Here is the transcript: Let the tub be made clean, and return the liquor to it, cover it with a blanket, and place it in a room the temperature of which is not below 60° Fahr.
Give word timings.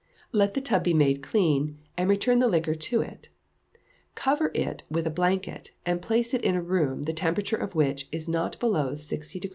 Let 0.31 0.55
the 0.55 0.61
tub 0.61 0.83
be 0.83 0.95
made 0.95 1.21
clean, 1.21 1.77
and 1.95 2.09
return 2.09 2.39
the 2.39 2.47
liquor 2.47 2.73
to 2.73 3.01
it, 3.03 3.29
cover 4.15 4.49
it 4.55 4.81
with 4.89 5.05
a 5.05 5.11
blanket, 5.11 5.73
and 5.85 6.01
place 6.01 6.33
it 6.33 6.43
in 6.43 6.55
a 6.55 6.63
room 6.63 7.03
the 7.03 7.13
temperature 7.13 7.55
of 7.55 7.75
which 7.75 8.07
is 8.11 8.27
not 8.27 8.59
below 8.59 8.93
60° 8.93 9.43
Fahr. 9.43 9.49